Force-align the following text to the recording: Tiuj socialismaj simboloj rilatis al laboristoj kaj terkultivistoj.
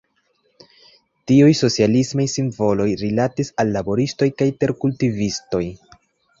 Tiuj 1.31 1.49
socialismaj 1.59 2.25
simboloj 2.37 2.89
rilatis 3.03 3.55
al 3.65 3.73
laboristoj 3.77 4.33
kaj 4.43 4.51
terkultivistoj. 4.65 5.65